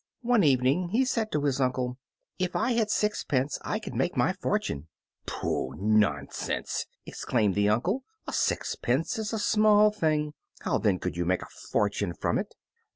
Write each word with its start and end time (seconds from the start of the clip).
One 0.23 0.43
evening 0.43 0.89
he 0.89 1.05
said 1.05 1.31
to 1.31 1.43
his 1.43 1.61
uncle, 1.61 1.99
"If 2.39 2.55
I 2.55 2.71
had 2.71 2.89
sixpence 2.89 3.59
I 3.63 3.77
could 3.77 3.93
make 3.93 4.17
my 4.17 4.33
fortune." 4.33 4.87
"Pooh! 5.27 5.75
nonsense!" 5.77 6.87
exclaimed 7.05 7.55
his 7.55 7.69
uncle, 7.69 8.03
"a 8.25 8.33
sixpence 8.33 9.19
is 9.19 9.31
a 9.31 9.37
small 9.37 9.91
thing. 9.91 10.33
How 10.61 10.79
then 10.79 10.97
could 10.97 11.17
you 11.17 11.25
make 11.25 11.43
a 11.43 11.47
fortune 11.71 12.15
from 12.15 12.39
it?" 12.39 12.55